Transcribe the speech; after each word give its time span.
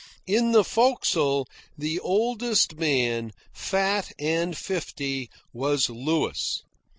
In 0.25 0.51
the 0.51 0.63
forecastle, 0.63 1.47
the 1.77 1.99
oldest 1.99 2.73
man, 2.73 3.33
fat 3.53 4.11
and 4.17 4.57
fifty, 4.57 5.29
was 5.53 5.91
Louis. 5.91 6.63